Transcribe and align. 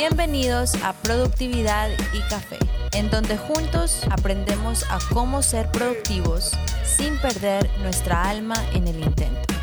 Bienvenidos 0.00 0.76
a 0.82 0.94
Productividad 0.94 1.90
y 2.14 2.20
Café, 2.30 2.56
en 2.92 3.10
donde 3.10 3.36
juntos 3.36 4.00
aprendemos 4.10 4.82
a 4.88 4.98
cómo 5.12 5.42
ser 5.42 5.70
productivos 5.70 6.52
sin 6.86 7.18
perder 7.18 7.68
nuestra 7.82 8.30
alma 8.30 8.54
en 8.72 8.88
el 8.88 8.98
intento. 8.98 9.54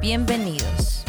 Bienvenidos. 0.00 1.04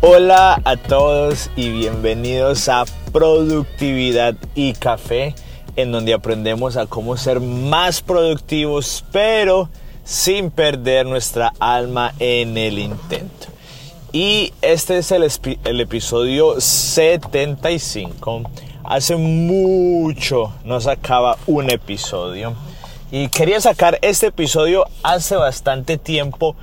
Hola 0.00 0.60
a 0.64 0.76
todos 0.76 1.50
y 1.54 1.70
bienvenidos 1.70 2.68
a 2.68 2.84
Productividad 3.12 4.34
y 4.56 4.72
Café, 4.72 5.36
en 5.76 5.92
donde 5.92 6.14
aprendemos 6.14 6.76
a 6.76 6.86
cómo 6.86 7.16
ser 7.16 7.38
más 7.38 8.02
productivos, 8.02 9.04
pero 9.12 9.68
sin 10.02 10.50
perder 10.50 11.06
nuestra 11.06 11.52
alma 11.60 12.12
en 12.18 12.58
el 12.58 12.80
intento. 12.80 13.51
Y 14.14 14.52
este 14.60 14.98
es 14.98 15.10
el, 15.10 15.26
el, 15.64 15.80
episodio 15.80 16.60
75. 16.60 18.42
Hace 18.84 19.16
mucho 19.16 20.52
no 20.64 20.78
sacaba 20.82 21.38
un 21.46 21.70
episodio. 21.70 22.52
Y 23.10 23.28
quería 23.28 23.58
sacar 23.62 23.98
este 24.02 24.26
episodio 24.26 24.84
hace 25.02 25.36
bastante 25.36 25.96
tiempo 25.96 26.56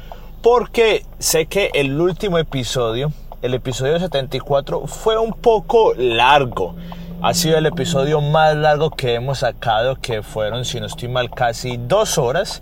porque 0.44 1.04
sé 1.18 1.48
que 1.48 1.72
el 1.74 2.00
último 2.00 2.38
episodio, 2.38 3.12
el 3.42 3.56
episodio 3.56 4.00
74, 4.00 4.86
fue 4.86 5.18
un 5.18 5.34
poco 5.34 5.96
largo. 5.96 6.76
Ha 7.24 7.34
sido 7.34 7.58
el 7.58 7.66
episodio 7.66 8.22
más 8.22 8.56
largo 8.56 8.92
que 8.92 9.16
hemos 9.16 9.40
sacado, 9.40 9.96
que 9.96 10.22
fueron, 10.22 10.66
si 10.66 10.80
no 10.80 10.86
estoy 10.86 11.10
mal, 11.10 11.32
casi 11.32 11.78
dos 11.78 12.20
horas. 12.20 12.62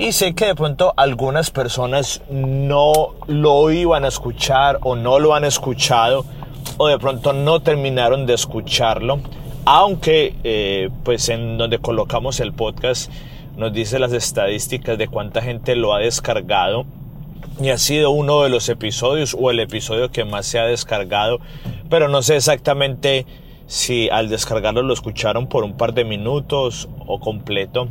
Y 0.00 0.12
sé 0.12 0.34
que 0.34 0.46
de 0.46 0.54
pronto 0.54 0.94
algunas 0.96 1.50
personas 1.50 2.22
no 2.30 3.16
lo 3.26 3.70
iban 3.70 4.06
a 4.06 4.08
escuchar 4.08 4.78
o 4.80 4.96
no 4.96 5.18
lo 5.18 5.34
han 5.34 5.44
escuchado 5.44 6.24
o 6.78 6.88
de 6.88 6.98
pronto 6.98 7.34
no 7.34 7.60
terminaron 7.60 8.24
de 8.24 8.32
escucharlo. 8.32 9.20
Aunque 9.66 10.34
eh, 10.42 10.88
pues 11.04 11.28
en 11.28 11.58
donde 11.58 11.80
colocamos 11.80 12.40
el 12.40 12.54
podcast 12.54 13.12
nos 13.58 13.74
dice 13.74 13.98
las 13.98 14.14
estadísticas 14.14 14.96
de 14.96 15.06
cuánta 15.06 15.42
gente 15.42 15.76
lo 15.76 15.92
ha 15.92 15.98
descargado. 15.98 16.86
Y 17.60 17.68
ha 17.68 17.76
sido 17.76 18.10
uno 18.10 18.42
de 18.42 18.48
los 18.48 18.70
episodios 18.70 19.36
o 19.38 19.50
el 19.50 19.60
episodio 19.60 20.10
que 20.10 20.24
más 20.24 20.46
se 20.46 20.58
ha 20.58 20.64
descargado. 20.64 21.40
Pero 21.90 22.08
no 22.08 22.22
sé 22.22 22.36
exactamente 22.36 23.26
si 23.66 24.08
al 24.08 24.30
descargarlo 24.30 24.80
lo 24.80 24.94
escucharon 24.94 25.46
por 25.46 25.62
un 25.62 25.76
par 25.76 25.92
de 25.92 26.06
minutos 26.06 26.88
o 27.06 27.20
completo. 27.20 27.88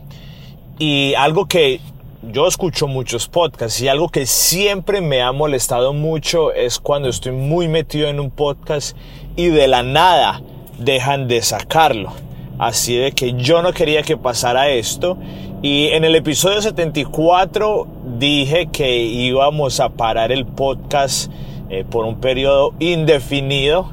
Y 0.80 1.13
algo 1.13 1.45
que 1.45 1.81
yo 2.21 2.47
escucho 2.47 2.87
muchos 2.87 3.29
podcasts 3.29 3.81
y 3.81 3.87
algo 3.87 4.09
que 4.09 4.25
siempre 4.25 4.99
me 4.99 5.21
ha 5.21 5.31
molestado 5.31 5.93
mucho 5.93 6.51
es 6.51 6.77
cuando 6.77 7.07
estoy 7.07 7.31
muy 7.31 7.69
metido 7.69 8.09
en 8.09 8.19
un 8.19 8.29
podcast 8.29 8.97
y 9.37 9.47
de 9.47 9.69
la 9.69 9.83
nada 9.83 10.41
dejan 10.77 11.29
de 11.29 11.41
sacarlo. 11.41 12.11
Así 12.57 12.97
de 12.97 13.13
que 13.13 13.35
yo 13.35 13.61
no 13.61 13.71
quería 13.71 14.03
que 14.03 14.17
pasara 14.17 14.69
esto. 14.69 15.17
Y 15.61 15.87
en 15.87 16.03
el 16.03 16.13
episodio 16.13 16.61
74 16.61 17.87
dije 18.17 18.67
que 18.67 18.97
íbamos 18.97 19.79
a 19.79 19.87
parar 19.87 20.33
el 20.33 20.45
podcast 20.45 21.31
eh, 21.69 21.85
por 21.89 22.03
un 22.03 22.19
periodo 22.19 22.73
indefinido. 22.79 23.91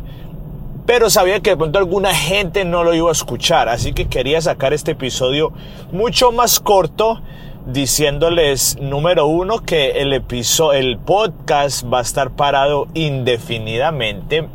Pero 0.85 1.11
sabía 1.11 1.39
que 1.41 1.51
de 1.51 1.57
pronto 1.57 1.79
alguna 1.79 2.13
gente 2.13 2.65
no 2.65 2.83
lo 2.83 2.93
iba 2.93 3.09
a 3.09 3.13
escuchar. 3.13 3.69
Así 3.69 3.93
que 3.93 4.09
quería 4.09 4.41
sacar 4.41 4.73
este 4.73 4.93
episodio 4.93 5.53
mucho 5.93 6.33
más 6.33 6.59
corto 6.59 7.21
diciéndoles, 7.67 8.79
número 8.81 9.27
uno, 9.27 9.59
que 9.59 10.03
el 10.03 10.13
episodio, 10.13 10.73
el 10.79 10.99
podcast 10.99 11.85
va 11.93 11.99
a 11.99 12.03
estar 12.03 12.31
parado 12.31 12.87
indefinidamente. 12.95 14.49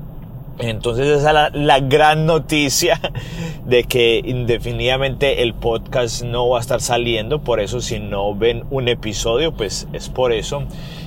Entonces 0.62 1.08
esa 1.08 1.48
es 1.48 1.54
la, 1.56 1.80
gran 1.80 2.28
noticia 2.28 3.00
de 3.66 3.84
que 3.84 4.22
indefinidamente 4.24 5.42
el 5.42 5.56
podcast 5.56 6.24
no 6.24 6.50
va 6.50 6.60
a 6.60 6.62
estar 6.62 6.82
saliendo. 6.82 7.42
Por 7.42 7.60
eso 7.60 7.82
si 7.82 8.00
no 8.00 8.36
ven 8.36 8.64
un 8.70 8.88
episodio, 8.88 9.54
pues 9.54 9.88
es 9.92 10.10
por 10.10 10.32
eso. 10.32 10.64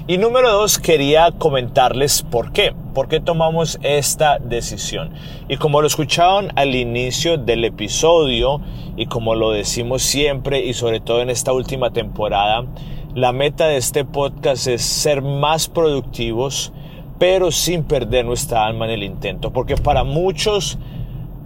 Y 0.08 0.18
número 0.18 0.52
dos, 0.52 0.78
quería 0.78 1.30
comentarles 1.30 2.22
por 2.22 2.52
qué. 2.52 2.74
¿Por 2.94 3.08
qué 3.08 3.20
tomamos 3.20 3.78
esta 3.82 4.38
decisión? 4.38 5.10
Y 5.48 5.56
como 5.56 5.80
lo 5.80 5.86
escucharon 5.86 6.50
al 6.56 6.74
inicio 6.74 7.38
del 7.38 7.64
episodio 7.64 8.60
y 8.96 9.06
como 9.06 9.34
lo 9.34 9.52
decimos 9.52 10.02
siempre 10.02 10.64
y 10.64 10.74
sobre 10.74 11.00
todo 11.00 11.22
en 11.22 11.30
esta 11.30 11.52
última 11.52 11.90
temporada, 11.92 12.66
la 13.14 13.32
meta 13.32 13.68
de 13.68 13.76
este 13.76 14.04
podcast 14.04 14.66
es 14.66 14.82
ser 14.82 15.22
más 15.22 15.68
productivos 15.68 16.72
pero 17.18 17.50
sin 17.50 17.84
perder 17.84 18.24
nuestra 18.24 18.66
alma 18.66 18.86
en 18.86 18.92
el 18.92 19.02
intento. 19.02 19.52
Porque 19.52 19.76
para 19.76 20.04
muchos 20.04 20.78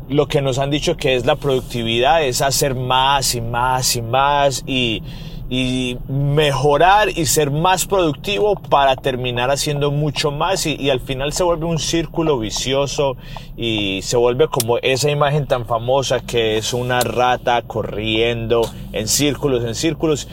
lo 0.08 0.26
que 0.26 0.40
nos 0.40 0.58
han 0.58 0.70
dicho 0.70 0.96
que 0.96 1.14
es 1.14 1.26
la 1.26 1.36
productividad 1.36 2.24
es 2.24 2.40
hacer 2.40 2.74
más 2.74 3.34
y 3.34 3.40
más 3.40 3.94
y 3.94 4.02
más 4.02 4.64
y, 4.66 5.02
y 5.50 5.98
mejorar 6.08 7.10
y 7.10 7.26
ser 7.26 7.50
más 7.50 7.86
productivo 7.86 8.54
para 8.54 8.96
terminar 8.96 9.50
haciendo 9.50 9.90
mucho 9.90 10.30
más 10.30 10.64
y, 10.66 10.76
y, 10.76 10.88
al 10.88 11.00
final 11.00 11.32
se 11.32 11.42
vuelve 11.42 11.66
un 11.66 11.78
círculo 11.78 12.38
vicioso 12.38 13.16
y 13.56 14.00
se 14.02 14.16
vuelve 14.16 14.48
como 14.48 14.78
esa 14.78 15.10
imagen 15.10 15.46
tan 15.46 15.66
famosa 15.66 16.20
que 16.20 16.56
es 16.56 16.72
una 16.72 17.00
rata 17.00 17.62
corriendo 17.62 18.62
en 18.92 19.08
círculos, 19.08 19.64
en 19.64 19.74
círculos. 19.74 20.26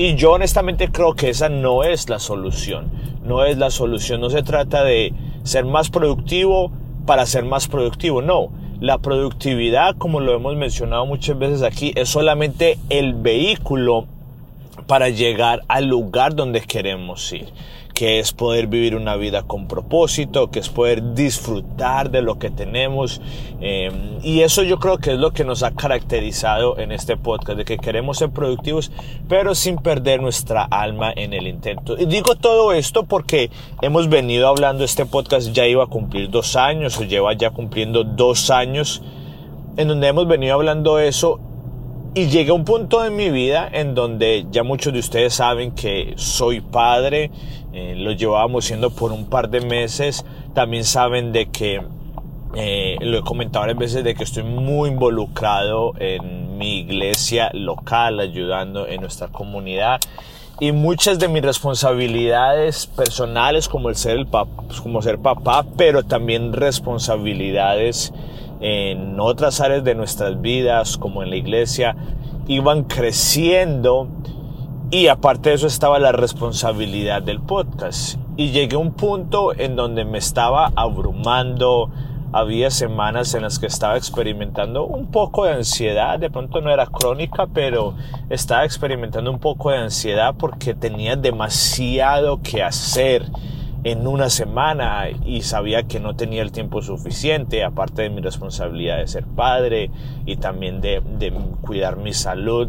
Y 0.00 0.14
yo 0.14 0.32
honestamente 0.32 0.90
creo 0.90 1.12
que 1.12 1.28
esa 1.28 1.50
no 1.50 1.84
es 1.84 2.08
la 2.08 2.18
solución. 2.18 2.90
No 3.22 3.44
es 3.44 3.58
la 3.58 3.68
solución. 3.68 4.22
No 4.22 4.30
se 4.30 4.42
trata 4.42 4.82
de 4.82 5.12
ser 5.42 5.66
más 5.66 5.90
productivo 5.90 6.72
para 7.04 7.26
ser 7.26 7.44
más 7.44 7.68
productivo. 7.68 8.22
No. 8.22 8.48
La 8.80 8.96
productividad, 8.96 9.94
como 9.98 10.20
lo 10.20 10.34
hemos 10.34 10.56
mencionado 10.56 11.04
muchas 11.04 11.38
veces 11.38 11.60
aquí, 11.62 11.92
es 11.96 12.08
solamente 12.08 12.78
el 12.88 13.12
vehículo 13.12 14.06
para 14.86 15.10
llegar 15.10 15.64
al 15.68 15.88
lugar 15.88 16.34
donde 16.34 16.62
queremos 16.62 17.30
ir 17.34 17.52
que 18.00 18.18
es 18.18 18.32
poder 18.32 18.66
vivir 18.66 18.96
una 18.96 19.16
vida 19.16 19.42
con 19.42 19.68
propósito, 19.68 20.50
que 20.50 20.58
es 20.58 20.70
poder 20.70 21.12
disfrutar 21.12 22.10
de 22.10 22.22
lo 22.22 22.38
que 22.38 22.48
tenemos. 22.48 23.20
Eh, 23.60 23.90
y 24.22 24.40
eso 24.40 24.62
yo 24.62 24.78
creo 24.78 24.96
que 24.96 25.10
es 25.12 25.18
lo 25.18 25.32
que 25.32 25.44
nos 25.44 25.62
ha 25.62 25.72
caracterizado 25.72 26.78
en 26.78 26.92
este 26.92 27.18
podcast, 27.18 27.58
de 27.58 27.66
que 27.66 27.76
queremos 27.76 28.16
ser 28.16 28.30
productivos, 28.30 28.90
pero 29.28 29.54
sin 29.54 29.76
perder 29.76 30.22
nuestra 30.22 30.62
alma 30.62 31.12
en 31.14 31.34
el 31.34 31.46
intento. 31.46 31.98
Y 31.98 32.06
digo 32.06 32.36
todo 32.36 32.72
esto 32.72 33.04
porque 33.04 33.50
hemos 33.82 34.08
venido 34.08 34.48
hablando, 34.48 34.82
este 34.82 35.04
podcast 35.04 35.52
ya 35.52 35.66
iba 35.66 35.84
a 35.84 35.88
cumplir 35.88 36.30
dos 36.30 36.56
años, 36.56 36.96
o 36.96 37.04
lleva 37.04 37.34
ya 37.34 37.50
cumpliendo 37.50 38.02
dos 38.02 38.48
años, 38.48 39.02
en 39.76 39.88
donde 39.88 40.08
hemos 40.08 40.26
venido 40.26 40.54
hablando 40.54 40.98
eso 40.98 41.38
y 42.14 42.26
llegué 42.26 42.50
a 42.50 42.54
un 42.54 42.64
punto 42.64 43.04
en 43.04 43.14
mi 43.14 43.30
vida 43.30 43.68
en 43.72 43.94
donde 43.94 44.46
ya 44.50 44.64
muchos 44.64 44.92
de 44.92 44.98
ustedes 44.98 45.34
saben 45.34 45.72
que 45.72 46.14
soy 46.16 46.60
padre, 46.60 47.30
eh, 47.72 47.94
lo 47.96 48.10
llevábamos 48.12 48.64
siendo 48.64 48.90
por 48.90 49.12
un 49.12 49.26
par 49.26 49.48
de 49.48 49.60
meses, 49.60 50.24
también 50.52 50.84
saben 50.84 51.32
de 51.32 51.50
que, 51.50 51.80
eh, 52.56 52.96
lo 53.00 53.18
he 53.18 53.22
comentado 53.22 53.60
varias 53.60 53.78
veces, 53.78 54.04
de 54.04 54.14
que 54.16 54.24
estoy 54.24 54.42
muy 54.42 54.90
involucrado 54.90 55.92
en 56.00 56.58
mi 56.58 56.80
iglesia 56.80 57.50
local, 57.52 58.18
ayudando 58.18 58.88
en 58.88 59.00
nuestra 59.00 59.28
comunidad. 59.28 60.00
Y 60.58 60.72
muchas 60.72 61.18
de 61.20 61.28
mis 61.28 61.42
responsabilidades 61.42 62.86
personales, 62.88 63.68
como 63.68 63.88
el 63.88 63.94
ser, 63.94 64.18
el 64.18 64.26
como 64.82 65.00
ser 65.00 65.18
papá, 65.18 65.64
pero 65.76 66.02
también 66.02 66.52
responsabilidades 66.52 68.12
en 68.60 69.18
otras 69.18 69.60
áreas 69.60 69.84
de 69.84 69.94
nuestras 69.94 70.40
vidas, 70.40 70.96
como 70.96 71.22
en 71.22 71.30
la 71.30 71.36
iglesia, 71.36 71.96
iban 72.46 72.84
creciendo 72.84 74.08
y 74.90 75.06
aparte 75.06 75.50
de 75.50 75.54
eso 75.54 75.66
estaba 75.66 75.98
la 75.98 76.12
responsabilidad 76.12 77.22
del 77.22 77.40
podcast. 77.40 78.18
Y 78.36 78.50
llegué 78.50 78.76
a 78.76 78.80
un 78.80 78.92
punto 78.92 79.54
en 79.56 79.76
donde 79.76 80.04
me 80.04 80.18
estaba 80.18 80.72
abrumando, 80.74 81.90
había 82.32 82.70
semanas 82.70 83.34
en 83.34 83.42
las 83.42 83.58
que 83.58 83.66
estaba 83.66 83.96
experimentando 83.96 84.84
un 84.84 85.06
poco 85.06 85.44
de 85.44 85.52
ansiedad, 85.52 86.18
de 86.18 86.30
pronto 86.30 86.60
no 86.60 86.70
era 86.70 86.86
crónica, 86.86 87.46
pero 87.46 87.94
estaba 88.30 88.64
experimentando 88.64 89.30
un 89.30 89.38
poco 89.38 89.70
de 89.70 89.78
ansiedad 89.78 90.34
porque 90.36 90.74
tenía 90.74 91.16
demasiado 91.16 92.40
que 92.42 92.62
hacer 92.62 93.26
en 93.82 94.06
una 94.06 94.28
semana 94.28 95.08
y 95.24 95.42
sabía 95.42 95.84
que 95.84 96.00
no 96.00 96.14
tenía 96.14 96.42
el 96.42 96.52
tiempo 96.52 96.82
suficiente, 96.82 97.64
aparte 97.64 98.02
de 98.02 98.10
mi 98.10 98.20
responsabilidad 98.20 98.98
de 98.98 99.06
ser 99.06 99.24
padre 99.24 99.90
y 100.26 100.36
también 100.36 100.80
de, 100.80 101.02
cuidar 101.62 101.96
mi 101.96 102.12
salud. 102.12 102.68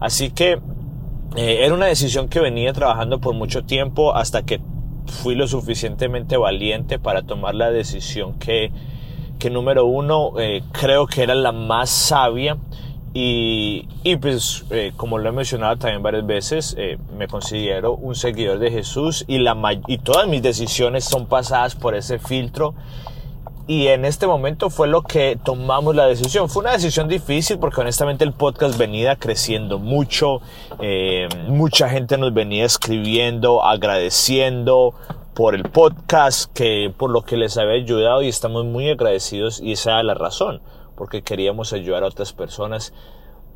Así 0.00 0.30
que 0.30 0.60
eh, 1.36 1.58
era 1.64 1.74
una 1.74 1.86
decisión 1.86 2.28
que 2.28 2.40
venía 2.40 2.72
trabajando 2.72 3.20
por 3.20 3.34
mucho 3.34 3.64
tiempo 3.64 4.14
hasta 4.14 4.42
que 4.42 4.60
fui 5.06 5.34
lo 5.34 5.46
suficientemente 5.46 6.36
valiente 6.36 6.98
para 6.98 7.22
tomar 7.22 7.54
la 7.54 7.70
decisión 7.70 8.38
que, 8.38 8.70
que 9.38 9.48
número 9.48 9.86
uno, 9.86 10.38
eh, 10.38 10.62
creo 10.72 11.06
que 11.06 11.22
era 11.22 11.34
la 11.34 11.52
más 11.52 11.88
sabia 11.88 12.58
y, 13.14 13.88
y 14.04 14.16
pues, 14.16 14.64
eh, 14.70 14.92
como 14.96 15.18
lo 15.18 15.28
he 15.28 15.32
mencionado 15.32 15.76
también 15.76 16.02
varias 16.02 16.26
veces, 16.26 16.74
eh, 16.78 16.98
me 17.18 17.28
considero 17.28 17.92
un 17.92 18.14
seguidor 18.14 18.58
de 18.58 18.70
Jesús 18.70 19.24
y, 19.26 19.38
la, 19.38 19.54
y 19.86 19.98
todas 19.98 20.26
mis 20.28 20.42
decisiones 20.42 21.04
son 21.04 21.26
pasadas 21.26 21.74
por 21.74 21.94
ese 21.94 22.18
filtro. 22.18 22.74
y 23.66 23.88
en 23.88 24.04
este 24.04 24.26
momento 24.26 24.70
fue 24.70 24.88
lo 24.88 25.02
que 25.02 25.38
tomamos 25.44 25.94
la 25.94 26.06
decisión. 26.06 26.48
Fue 26.48 26.62
una 26.62 26.72
decisión 26.72 27.06
difícil 27.06 27.58
porque 27.58 27.80
honestamente 27.82 28.24
el 28.24 28.32
podcast 28.32 28.78
venía 28.78 29.16
creciendo 29.16 29.78
mucho, 29.78 30.40
eh, 30.80 31.28
mucha 31.48 31.88
gente 31.88 32.16
nos 32.18 32.32
venía 32.32 32.64
escribiendo, 32.64 33.62
agradeciendo 33.64 34.94
por 35.34 35.54
el 35.54 35.64
podcast, 35.64 36.52
que 36.52 36.92
por 36.96 37.10
lo 37.10 37.22
que 37.22 37.36
les 37.36 37.56
había 37.56 37.74
ayudado 37.74 38.22
y 38.22 38.28
estamos 38.28 38.64
muy 38.64 38.90
agradecidos 38.90 39.60
y 39.60 39.72
esa 39.72 39.92
era 39.92 40.02
la 40.02 40.14
razón, 40.14 40.60
porque 40.96 41.22
queríamos 41.22 41.72
ayudar 41.72 42.04
a 42.04 42.08
otras 42.08 42.32
personas. 42.32 42.92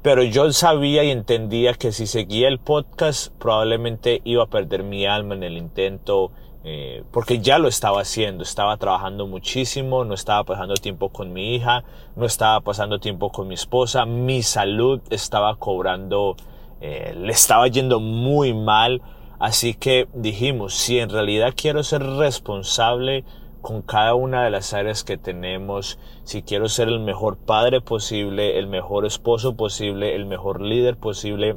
Pero 0.02 0.22
yo 0.22 0.52
sabía 0.52 1.02
y 1.04 1.10
entendía 1.10 1.74
que 1.74 1.90
si 1.90 2.06
seguía 2.06 2.48
el 2.48 2.58
podcast 2.58 3.32
probablemente 3.38 4.20
iba 4.24 4.44
a 4.44 4.46
perder 4.46 4.84
mi 4.84 5.04
alma 5.06 5.34
en 5.34 5.42
el 5.42 5.56
intento, 5.56 6.30
eh, 6.68 7.04
porque 7.12 7.38
ya 7.38 7.58
lo 7.58 7.68
estaba 7.68 8.00
haciendo, 8.00 8.42
estaba 8.42 8.76
trabajando 8.76 9.26
muchísimo, 9.26 10.04
no 10.04 10.14
estaba 10.14 10.42
pasando 10.42 10.74
tiempo 10.74 11.10
con 11.10 11.32
mi 11.32 11.54
hija, 11.54 11.84
no 12.16 12.26
estaba 12.26 12.60
pasando 12.60 12.98
tiempo 12.98 13.30
con 13.30 13.46
mi 13.46 13.54
esposa, 13.54 14.04
mi 14.04 14.42
salud 14.42 15.00
estaba 15.10 15.56
cobrando, 15.56 16.36
eh, 16.80 17.14
le 17.16 17.32
estaba 17.32 17.68
yendo 17.68 18.00
muy 18.00 18.52
mal, 18.52 19.00
así 19.38 19.74
que 19.74 20.08
dijimos, 20.12 20.74
si 20.74 20.98
en 20.98 21.10
realidad 21.10 21.54
quiero 21.56 21.84
ser 21.84 22.02
responsable 22.02 23.24
con 23.66 23.82
cada 23.82 24.14
una 24.14 24.44
de 24.44 24.50
las 24.50 24.74
áreas 24.74 25.02
que 25.02 25.18
tenemos, 25.18 25.98
si 26.22 26.42
quiero 26.42 26.68
ser 26.68 26.86
el 26.86 27.00
mejor 27.00 27.36
padre 27.36 27.80
posible, 27.80 28.60
el 28.60 28.68
mejor 28.68 29.04
esposo 29.04 29.56
posible, 29.56 30.14
el 30.14 30.24
mejor 30.24 30.60
líder 30.60 30.96
posible 30.96 31.56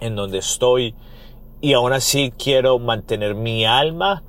en 0.00 0.16
donde 0.16 0.36
estoy, 0.36 0.94
y 1.62 1.72
aún 1.72 1.94
así 1.94 2.30
quiero 2.36 2.78
mantener 2.78 3.34
mi 3.34 3.64
alma, 3.64 4.22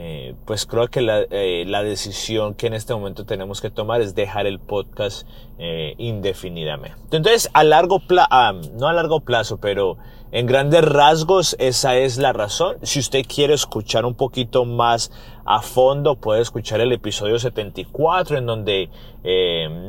eh, 0.00 0.36
pues 0.44 0.64
creo 0.64 0.86
que 0.86 1.00
eh, 1.32 1.64
la, 1.66 1.82
decisión 1.82 2.54
que 2.54 2.68
en 2.68 2.74
este 2.74 2.94
momento 2.94 3.26
tenemos 3.26 3.60
que 3.60 3.68
tomar 3.68 4.00
es 4.00 4.14
dejar 4.14 4.46
el 4.46 4.60
podcast 4.60 5.26
eh, 5.58 5.94
indefinidamente. 5.98 6.96
Entonces, 7.10 7.50
a 7.52 7.64
largo 7.64 7.98
plazo, 7.98 8.28
ah, 8.30 8.52
no 8.74 8.86
a 8.86 8.92
largo 8.92 9.18
plazo, 9.18 9.56
pero 9.56 9.96
en 10.30 10.46
grandes 10.46 10.84
rasgos, 10.84 11.56
esa 11.58 11.96
es 11.96 12.16
la 12.16 12.32
razón. 12.32 12.76
Si 12.82 13.00
usted 13.00 13.24
quiere 13.26 13.54
escuchar 13.54 14.04
un 14.04 14.14
poquito 14.14 14.64
más 14.64 15.10
a 15.44 15.62
fondo, 15.62 16.14
puede 16.14 16.42
escuchar 16.42 16.80
el 16.80 16.92
episodio 16.92 17.40
74, 17.40 18.38
en 18.38 18.46
donde 18.46 18.90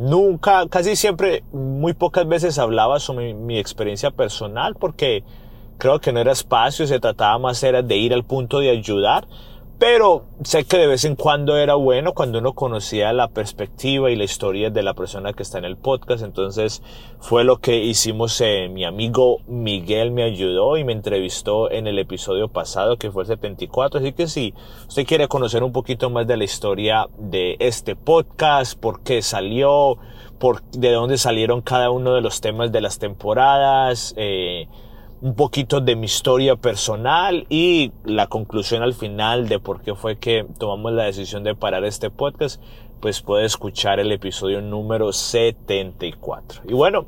nunca, 0.02 0.68
casi 0.70 0.96
siempre, 0.96 1.44
muy 1.52 1.94
pocas 1.94 2.28
veces 2.28 2.58
hablaba 2.58 3.00
sobre 3.00 3.36
mi, 3.36 3.42
mi 3.42 3.60
experiencia 3.60 4.10
personal, 4.10 4.74
porque 4.74 5.24
creo 5.78 6.00
que 6.00 6.12
no 6.12 6.20
era 6.20 6.32
espacio, 6.32 6.88
se 6.88 7.00
trataba 7.00 7.38
más 7.38 7.62
era 7.62 7.84
de 7.84 7.96
ir 7.96 8.12
al 8.12 8.24
punto 8.24 8.60
de 8.60 8.72
ayudar 8.72 9.28
pero 9.80 10.26
sé 10.44 10.66
que 10.66 10.78
de 10.78 10.88
vez 10.88 11.06
en 11.06 11.16
cuando 11.16 11.56
era 11.56 11.76
bueno 11.76 12.14
cuando 12.14 12.40
uno 12.40 12.52
conocía 12.52 13.14
la 13.14 13.30
perspectiva 13.30 14.12
y 14.12 14.18
la 14.18 14.26
historia 14.26 14.70
de 14.70 14.84
la 14.84 14.94
persona 14.94 15.32
que 15.32 15.42
está 15.42 15.58
en 15.58 15.64
el 15.64 15.78
podcast. 15.78 16.22
Entonces 16.22 16.84
fue 17.22 17.46
lo 17.46 17.58
que 17.58 17.78
hicimos. 17.78 18.42
Eh, 18.42 18.68
mi 18.70 18.84
amigo 18.84 19.38
Miguel 19.48 20.12
me 20.12 20.24
ayudó 20.24 20.76
y 20.76 20.84
me 20.84 20.92
entrevistó 20.92 21.72
en 21.72 21.88
el 21.88 21.98
episodio 21.98 22.50
pasado 22.50 22.98
que 22.98 23.10
fue 23.10 23.24
el 23.24 23.28
74. 23.28 24.02
Así 24.02 24.12
que 24.12 24.28
si 24.28 24.54
usted 24.86 25.06
quiere 25.08 25.30
conocer 25.30 25.64
un 25.64 25.72
poquito 25.72 26.10
más 26.10 26.28
de 26.28 26.36
la 26.36 26.44
historia 26.44 27.08
de 27.18 27.56
este 27.60 27.96
podcast, 27.96 28.78
por 28.78 29.02
qué 29.02 29.22
salió, 29.22 29.98
por, 30.40 30.62
de 30.72 30.92
dónde 30.92 31.18
salieron 31.18 31.62
cada 31.62 31.90
uno 31.90 32.14
de 32.16 32.22
los 32.22 32.42
temas 32.42 32.74
de 32.74 32.82
las 32.82 33.00
temporadas, 33.00 34.14
eh, 34.18 34.68
un 35.22 35.36
poquito 35.36 35.82
de 35.82 35.96
mi 35.96 36.06
historia 36.06 36.56
personal 36.56 37.46
y 37.50 37.92
la 38.06 38.28
conclusión 38.28 38.84
al 38.84 38.94
final 38.94 39.50
de 39.50 39.60
por 39.60 39.82
qué 39.82 39.94
fue 39.96 40.18
que 40.18 40.46
tomamos 40.58 40.94
la 40.94 41.04
decisión 41.04 41.44
de 41.44 41.56
parar 41.56 41.84
este 41.84 42.10
podcast, 42.10 42.62
pues 43.02 43.22
puede 43.22 43.46
escuchar 43.46 44.00
el 44.00 44.12
episodio 44.12 44.62
número 44.62 45.12
74. 45.12 46.62
Y 46.70 46.74
bueno, 46.74 47.06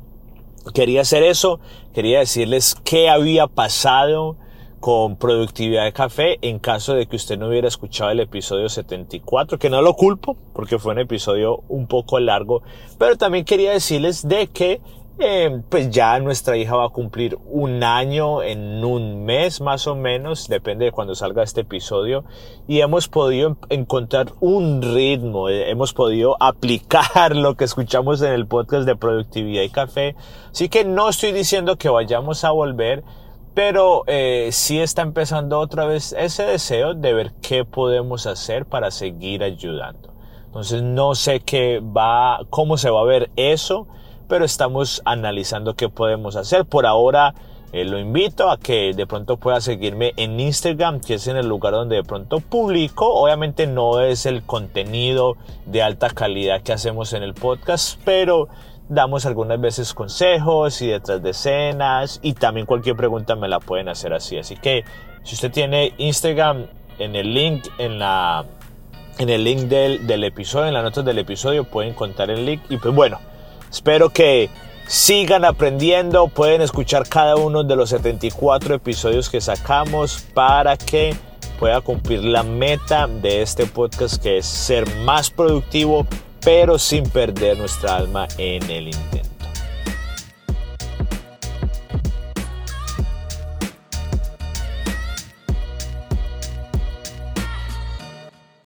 quería 0.74 1.00
hacer 1.02 1.22
eso, 1.22 1.60
quería 1.94 2.18
decirles 2.18 2.76
qué 2.84 3.08
había 3.08 3.46
pasado 3.46 4.36
con 4.80 5.16
productividad 5.16 5.84
de 5.84 5.92
café 5.92 6.38
en 6.42 6.58
caso 6.58 6.94
de 6.94 7.06
que 7.06 7.14
usted 7.14 7.38
no 7.38 7.48
hubiera 7.48 7.68
escuchado 7.68 8.10
el 8.10 8.20
episodio 8.20 8.68
74, 8.68 9.58
que 9.58 9.70
no 9.70 9.80
lo 9.80 9.94
culpo 9.94 10.36
porque 10.52 10.78
fue 10.78 10.92
un 10.92 10.98
episodio 10.98 11.62
un 11.68 11.86
poco 11.86 12.18
largo, 12.18 12.62
pero 12.98 13.16
también 13.16 13.44
quería 13.44 13.70
decirles 13.70 14.26
de 14.26 14.48
que 14.48 14.80
eh, 15.18 15.62
pues 15.68 15.90
ya 15.90 16.18
nuestra 16.20 16.56
hija 16.56 16.76
va 16.76 16.86
a 16.86 16.90
cumplir 16.90 17.38
un 17.46 17.84
año 17.84 18.42
en 18.42 18.84
un 18.84 19.24
mes 19.24 19.60
más 19.60 19.86
o 19.86 19.94
menos, 19.94 20.48
depende 20.48 20.86
de 20.86 20.92
cuando 20.92 21.14
salga 21.14 21.42
este 21.42 21.60
episodio, 21.60 22.24
y 22.66 22.80
hemos 22.80 23.08
podido 23.08 23.56
encontrar 23.68 24.32
un 24.40 24.82
ritmo, 24.82 25.48
eh, 25.48 25.70
hemos 25.70 25.92
podido 25.92 26.36
aplicar 26.40 27.36
lo 27.36 27.54
que 27.56 27.64
escuchamos 27.64 28.22
en 28.22 28.32
el 28.32 28.46
podcast 28.46 28.86
de 28.86 28.96
productividad 28.96 29.62
y 29.62 29.70
café, 29.70 30.16
así 30.50 30.68
que 30.68 30.84
no 30.84 31.08
estoy 31.08 31.32
diciendo 31.32 31.76
que 31.76 31.88
vayamos 31.88 32.44
a 32.44 32.50
volver, 32.50 33.04
pero 33.54 34.04
eh, 34.06 34.48
sí 34.52 34.80
está 34.80 35.02
empezando 35.02 35.58
otra 35.60 35.84
vez 35.84 36.14
ese 36.18 36.44
deseo 36.44 36.94
de 36.94 37.12
ver 37.12 37.32
qué 37.42 37.64
podemos 37.64 38.26
hacer 38.26 38.64
para 38.64 38.90
seguir 38.90 39.42
ayudando. 39.42 40.12
Entonces 40.46 40.82
no 40.82 41.14
sé 41.14 41.40
qué 41.40 41.80
va, 41.80 42.40
cómo 42.50 42.76
se 42.76 42.90
va 42.90 43.00
a 43.00 43.04
ver 43.04 43.30
eso, 43.36 43.88
pero 44.32 44.46
estamos 44.46 45.02
analizando 45.04 45.74
qué 45.74 45.90
podemos 45.90 46.36
hacer. 46.36 46.64
Por 46.64 46.86
ahora 46.86 47.34
eh, 47.70 47.84
lo 47.84 47.98
invito 47.98 48.48
a 48.48 48.56
que 48.56 48.94
de 48.94 49.06
pronto 49.06 49.36
pueda 49.36 49.60
seguirme 49.60 50.14
en 50.16 50.40
Instagram, 50.40 51.02
que 51.02 51.16
es 51.16 51.26
en 51.26 51.36
el 51.36 51.46
lugar 51.46 51.74
donde 51.74 51.96
de 51.96 52.02
pronto 52.02 52.40
publico. 52.40 53.12
Obviamente 53.12 53.66
no 53.66 54.00
es 54.00 54.24
el 54.24 54.42
contenido 54.42 55.36
de 55.66 55.82
alta 55.82 56.08
calidad 56.08 56.62
que 56.62 56.72
hacemos 56.72 57.12
en 57.12 57.22
el 57.22 57.34
podcast, 57.34 58.00
pero 58.06 58.48
damos 58.88 59.26
algunas 59.26 59.60
veces 59.60 59.92
consejos 59.92 60.80
y 60.80 60.86
detrás 60.86 61.22
de 61.22 61.28
escenas 61.28 62.18
y 62.22 62.32
también 62.32 62.64
cualquier 62.64 62.96
pregunta 62.96 63.36
me 63.36 63.48
la 63.48 63.60
pueden 63.60 63.90
hacer 63.90 64.14
así. 64.14 64.38
Así 64.38 64.56
que 64.56 64.82
si 65.24 65.34
usted 65.34 65.52
tiene 65.52 65.92
Instagram 65.98 66.68
en 66.98 67.16
el 67.16 67.34
link 67.34 67.66
en 67.76 67.98
la 67.98 68.46
en 69.18 69.28
el 69.28 69.44
link 69.44 69.64
del, 69.64 70.06
del 70.06 70.24
episodio, 70.24 70.68
en 70.68 70.72
las 70.72 70.84
notas 70.84 71.04
del 71.04 71.18
episodio 71.18 71.64
pueden 71.64 71.90
encontrar 71.90 72.30
el 72.30 72.46
link 72.46 72.62
y 72.70 72.78
pues 72.78 72.94
bueno, 72.94 73.18
Espero 73.72 74.10
que 74.10 74.50
sigan 74.86 75.46
aprendiendo, 75.46 76.28
pueden 76.28 76.60
escuchar 76.60 77.08
cada 77.08 77.36
uno 77.36 77.64
de 77.64 77.74
los 77.74 77.88
74 77.88 78.74
episodios 78.74 79.30
que 79.30 79.40
sacamos 79.40 80.26
para 80.34 80.76
que 80.76 81.16
pueda 81.58 81.80
cumplir 81.80 82.22
la 82.22 82.42
meta 82.42 83.06
de 83.06 83.40
este 83.40 83.64
podcast 83.64 84.22
que 84.22 84.38
es 84.38 84.46
ser 84.46 84.86
más 84.96 85.30
productivo 85.30 86.06
pero 86.44 86.78
sin 86.78 87.04
perder 87.04 87.56
nuestra 87.56 87.96
alma 87.96 88.28
en 88.36 88.68
el 88.70 88.88
intento. 88.88 89.31